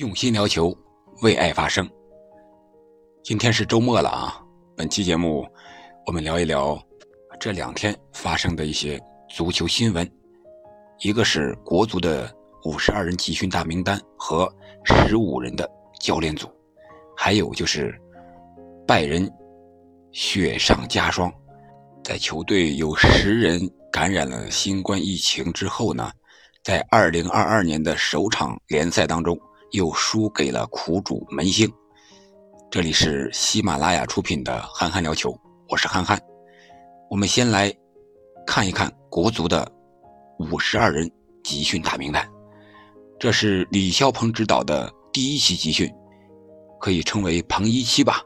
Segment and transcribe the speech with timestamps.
[0.00, 0.74] 用心聊球，
[1.20, 1.86] 为爱发声。
[3.22, 4.42] 今天是周末了啊！
[4.74, 5.46] 本期节目，
[6.06, 6.82] 我们聊一聊
[7.38, 8.98] 这两天发生的一些
[9.28, 10.10] 足球新闻。
[11.00, 12.34] 一个是国足的
[12.64, 14.50] 五十二人集训大名单和
[14.84, 15.70] 十五人的
[16.00, 16.48] 教练组，
[17.14, 17.94] 还有就是
[18.86, 19.30] 拜仁
[20.12, 21.30] 雪上加霜，
[22.02, 23.60] 在球队有十人
[23.92, 26.10] 感染了新冠疫情之后呢，
[26.64, 29.38] 在二零二二年的首场联赛当中。
[29.72, 31.70] 又输给了苦主门兴。
[32.70, 35.30] 这里是喜马拉雅出品的《憨憨聊球》，
[35.68, 36.20] 我是憨憨。
[37.08, 37.72] 我们先来
[38.46, 39.70] 看一看国足的
[40.38, 41.10] 五十二人
[41.44, 42.28] 集训大名单。
[43.18, 45.92] 这是李霄鹏指导的第一期集训，
[46.80, 48.22] 可以称为“鹏一期”吧。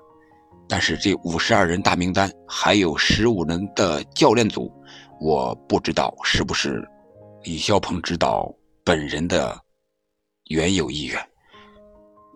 [0.66, 4.72] 但是这五十二人大名单还有十五人的教练组，
[5.20, 6.82] 我不知道是不是
[7.42, 8.50] 李霄鹏指导
[8.82, 9.58] 本人的
[10.46, 11.18] 原有意愿。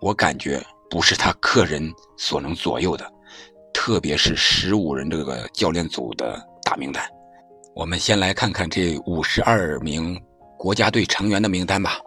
[0.01, 3.11] 我感觉不是他个人所能左右的，
[3.75, 7.05] 特别是十五人这个教练组的大名单。
[7.75, 10.21] 我们先来看看这五十二名
[10.57, 11.99] 国家队成员的名单吧。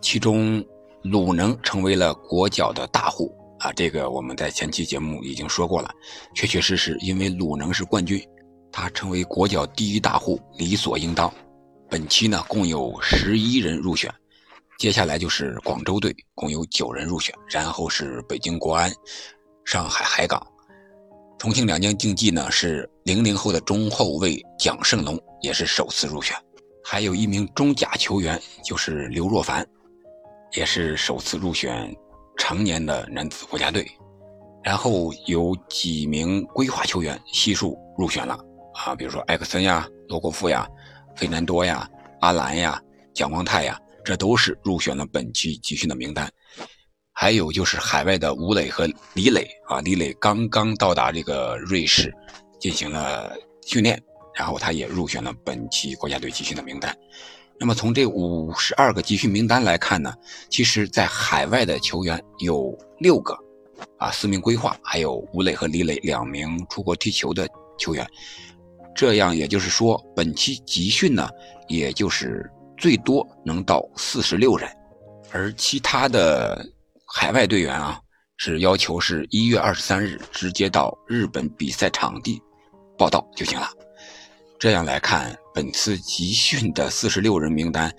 [0.00, 0.64] 其中，
[1.02, 5.90] 鲁能成为了国脚的大户啊，这个我们在前期节目已经说过了。
[6.34, 8.20] 确确实实，因为鲁能是冠军，
[8.70, 11.32] 他成为国脚第一大户，理所应当。
[11.88, 14.12] 本期呢，共有十一人入选。
[14.78, 18.92] 接下来就是广州队，共有九人入选，然后是北京国安、
[19.64, 20.44] 上海海港、
[21.38, 26.36] 重庆两江竞技呢是零零后的中后卫蒋胜龙也是首次入选，
[26.84, 29.66] 还有一名中甲球员就是刘若凡，
[30.52, 31.94] 也是首次入选
[32.36, 33.88] 成年的男子国家队，
[34.62, 38.38] 然后有几名规划球员悉数入选了
[38.74, 40.68] 啊，比如说埃克森呀、罗国富呀、
[41.16, 41.88] 费南多呀、
[42.20, 42.82] 阿兰呀、
[43.14, 43.80] 蒋光太呀。
[44.04, 46.30] 这都是入选了本期集训的名单，
[47.10, 52.12] 还有就是海外的吴磊和李磊啊，李磊刚刚到达这个瑞士，
[52.60, 53.34] 进行了
[53.64, 53.98] 训练，
[54.34, 56.94] 然后他也入选了本期国家队集训的名单。
[57.58, 60.12] 那么从这五十二个集训名单来看呢，
[60.50, 63.34] 其实在海外的球员有六个，
[63.96, 67.48] 啊，四名规划，还有吴磊和李磊两名出国踢球的
[67.78, 68.06] 球员。
[68.94, 71.26] 这样也就是说，本期集训呢，
[71.68, 72.50] 也就是。
[72.76, 74.68] 最多能到四十六人，
[75.30, 76.64] 而其他的
[77.06, 78.00] 海外队员啊，
[78.36, 82.42] 是要求是一月二十三日直接到日本比赛场地
[82.98, 83.68] 报道就行了。
[84.58, 87.94] 这样来看，本次集训的四十六人名单，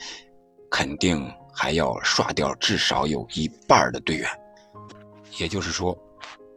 [0.69, 4.29] 肯定还要刷掉至少有一半的队员。
[5.37, 5.97] 也就是说，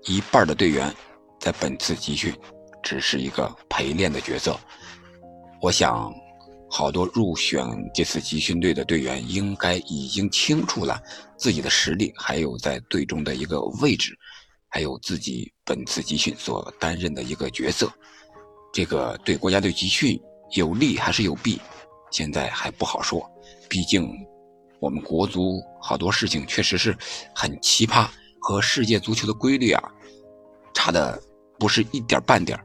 [0.05, 0.93] 一半的队员
[1.39, 2.35] 在本次集训
[2.83, 4.59] 只是一个陪练的角色。
[5.61, 6.13] 我想。
[6.71, 11.03] 好多入选这次集训队的队员，应该已经清楚了
[11.37, 14.17] 自己的实力，还有在队中的一个位置，
[14.69, 17.91] 还有自己本次集训所担任的一个角色。
[18.73, 20.21] 这个对国家队集训
[20.57, 21.59] 有利还是有弊，
[22.11, 23.27] 现在还不好说。
[23.69, 24.07] 毕竟
[24.79, 26.95] 我们国足好多事情确实是
[27.35, 28.07] 很奇葩，
[28.41, 29.83] 和世界足球的规律啊
[30.75, 31.21] 差的
[31.59, 32.59] 不是一点半点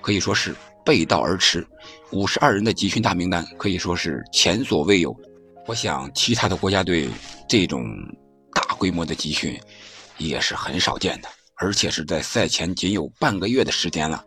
[0.00, 0.54] 可以说是。
[0.84, 1.66] 背道而驰，
[2.12, 5.14] 五十二人的集训大名单可以说是前所未有。
[5.66, 7.08] 我想，其他的国家队
[7.48, 7.84] 这种
[8.52, 9.56] 大规模的集训
[10.18, 14.24] 也是很少见的，而且是在赛前仅有半个月的时间了。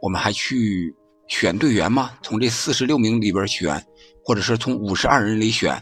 [0.00, 0.94] 我们还去
[1.26, 2.12] 选队员吗？
[2.22, 3.84] 从这四十六名里边选，
[4.24, 5.76] 或者是从五十二人里选？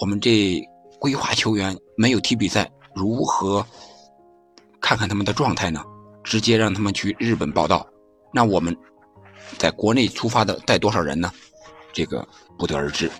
[0.00, 0.60] 我们这
[0.98, 3.64] 规划球员没有踢比赛，如何
[4.80, 5.84] 看看他们的状态呢？
[6.24, 7.86] 直接让他们去日本报道，
[8.32, 8.76] 那我们。
[9.58, 11.32] 在国内出发的带多少人呢？
[11.92, 12.26] 这个
[12.58, 13.10] 不得而知。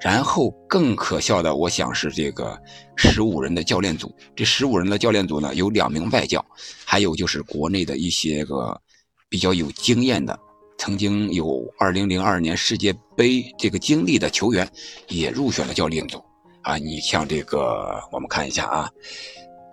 [0.00, 2.60] 然后更可笑的，我想是这个
[2.94, 4.14] 十五人的教练组。
[4.36, 6.44] 这十五人的教练组呢，有两名外教，
[6.84, 8.78] 还有就是国内的一些个
[9.30, 10.38] 比较有经验的，
[10.76, 14.68] 曾经有二零零二年世界杯这个经历的球员
[15.08, 16.22] 也入选了教练组。
[16.62, 18.90] 啊，你像这个，我们看一下啊。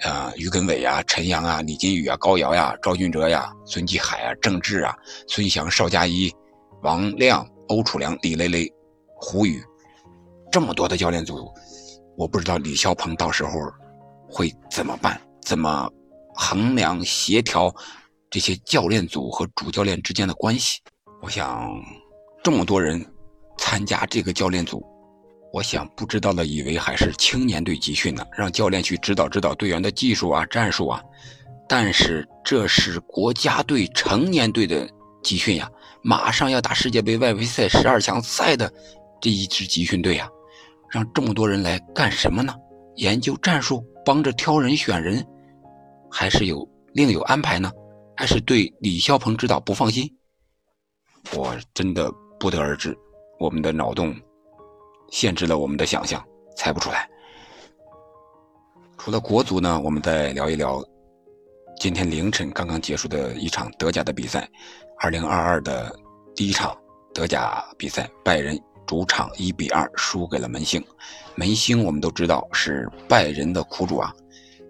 [0.01, 4.95] 啊，于根伟啊，陈阳啊，李金羽啊，高瑶呀，赵俊哲呀，孙继海啊，郑智啊，
[5.27, 6.33] 孙祥、邵佳一、
[6.81, 8.67] 王亮、欧楚良、李雷雷、
[9.15, 9.63] 胡宇，
[10.51, 11.53] 这么多的教练组，
[12.17, 13.51] 我不知道李霄鹏到时候
[14.27, 15.87] 会怎么办，怎么
[16.33, 17.73] 衡量协调
[18.29, 20.79] 这些教练组和主教练之间的关系？
[21.21, 21.69] 我想，
[22.43, 23.05] 这么多人
[23.59, 24.83] 参加这个教练组。
[25.53, 31.01] 我想不知道的以为还是青年队集训呢，让教练去指导指导队员的技术啊、战术啊。
[31.67, 34.89] 但是这是国家队成年队的
[35.23, 35.69] 集训呀，
[36.01, 38.71] 马上要打世界杯外围赛十二强赛的
[39.21, 40.29] 这一支集训队呀，
[40.89, 42.53] 让这么多人来干什么呢？
[42.95, 45.25] 研究战术，帮着挑人选人，
[46.09, 47.71] 还是有另有安排呢？
[48.17, 50.09] 还是对李霄鹏指导不放心？
[51.35, 52.97] 我真的不得而知。
[53.39, 54.13] 我们的脑洞
[55.11, 56.25] 限制了我们的想象，
[56.57, 57.07] 猜不出来。
[58.97, 60.83] 除了国足呢，我们再聊一聊
[61.79, 64.49] 今天凌晨刚刚结束的一场德甲的比赛
[65.01, 65.95] ，2022的
[66.35, 66.75] 第一场
[67.13, 70.83] 德甲比赛，拜仁主场1比2输给了门兴。
[71.35, 74.13] 门兴我们都知道是拜仁的苦主啊，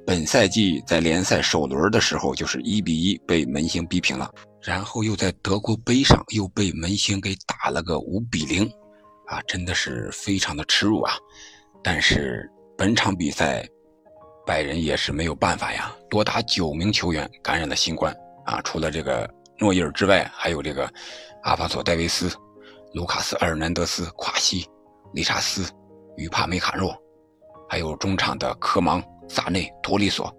[0.05, 4.31] 本赛季在联赛首轮的时候就是1比1被门兴逼平了。
[4.61, 8.71] 然后又在德国杯上又被门兴给打了个五比零，
[9.31, 11.13] 啊，真的是非常的耻辱啊！
[11.81, 13.65] 但是本场比赛，
[14.45, 18.13] 拜仁也是没有办法呀，多达九名球员感染了新冠
[18.45, 20.91] 啊，除了这个诺伊尔之外，还有这个
[21.43, 22.29] 阿法索·戴维斯、
[22.93, 24.69] 卢卡斯·埃尔南德斯、夸西、
[25.13, 25.65] 理查斯、
[26.17, 26.93] 于帕梅卡诺，
[27.69, 30.29] 还有中场的科芒、萨内、托利索。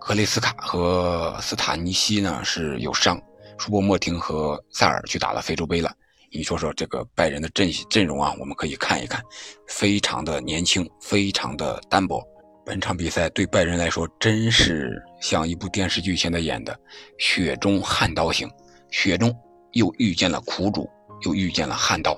[0.00, 3.20] 格雷斯卡和斯塔尼西呢是有伤，
[3.58, 5.92] 舒波莫廷和塞尔去打了非洲杯了。
[6.36, 9.22] 你说说这个拜仁的阵阵容啊，我们可以看一看，
[9.66, 12.22] 非常的年轻，非常的单薄。
[12.62, 16.78] 本场比赛对拜仁来说，真是像一部电视剧现在演的
[17.16, 18.50] 雪中悍刀行，
[18.90, 19.34] 雪中
[19.72, 20.86] 又遇见了苦主，
[21.22, 22.14] 又遇见了悍刀。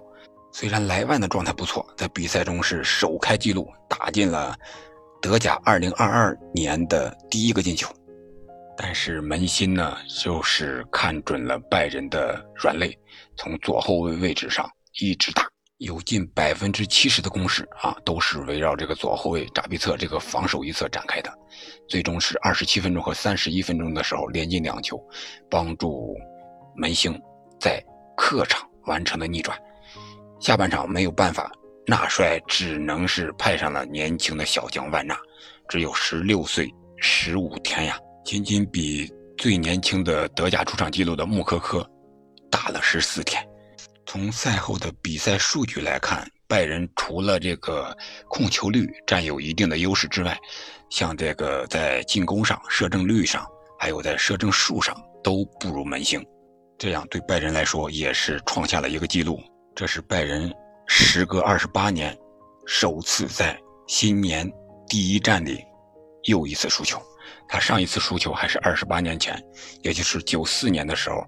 [0.53, 4.57] 虽然莱万的状态不错，在比赛中是首开纪录，打进了。
[5.21, 7.89] 德甲2022年的第一个进球，
[8.81, 12.97] 但是门兴呢，就是看准了拜仁的软肋，
[13.37, 14.71] 从左后卫位置上
[15.01, 15.45] 一直打，
[15.79, 21.39] 有近百分之七十的攻势啊，都是围绕这个左后卫扎比策这个防守一侧展开的。
[21.89, 24.97] 最终是二十七分钟和三十一分钟的时候连进两球，
[25.51, 26.15] 帮助
[26.77, 27.21] 门兴
[27.59, 27.85] 在
[28.17, 29.59] 客场完成了逆转。
[30.39, 31.51] 下半场没有办法。
[31.85, 35.19] 纳帅只能是派上了年轻的小将万纳，
[35.71, 37.99] 只有十六岁十五天呀，
[38.29, 41.83] 仅仅比最年轻的德甲出场记录的穆科科
[42.51, 43.43] 大了十四天。
[44.05, 47.97] 从赛后的比赛数据来看，拜仁除了这个
[48.29, 50.39] 控球率占有一定的优势之外，
[50.91, 53.47] 像这个在进攻上、射正率上，
[53.79, 54.95] 还有在射正数上
[55.25, 56.23] 都不如门兴，
[56.77, 59.41] 这样对拜仁来说也是创下了一个记录。
[59.75, 60.53] 这是拜仁。
[60.87, 62.15] 时隔二十八年，
[62.67, 64.47] 首次在新年
[64.87, 65.65] 第一战里
[66.25, 67.01] 又一次输球。
[67.49, 69.41] 他上一次输球还是二十八年前，
[69.83, 71.25] 也就是九四年的时候，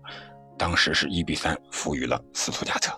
[0.59, 2.97] 当时是一比三负于了斯图加特。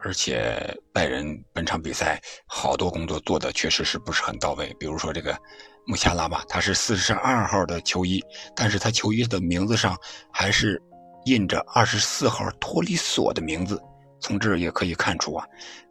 [0.00, 0.56] 而且
[0.92, 5.36] 拜仁本场比赛好多工作做的确实是不是很到位，比如说这个
[5.84, 8.22] 穆夏拉吧，他是四十二号的球衣，
[8.54, 9.96] 但是他球衣的名字上
[10.32, 10.80] 还是
[11.24, 13.80] 印着二十四号托里索的名字。
[14.20, 15.44] 从这儿也可以看出啊。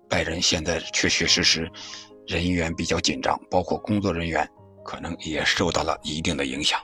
[0.07, 1.69] 拜仁现在确确实实
[2.27, 4.47] 人员比较紧张，包括工作人员
[4.85, 6.79] 可能也受到了一定的影响，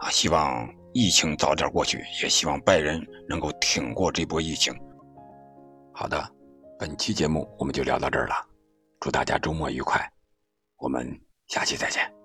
[0.00, 4.74] 啊，希望疫情早点过去，也希望拜仁能够挺过这波疫情。
[5.92, 6.26] 好的，
[6.78, 8.34] 本期节目我们就聊到这儿了，
[8.98, 10.10] 祝大家周末愉快，
[10.78, 11.06] 我们
[11.48, 12.21] 下期再见。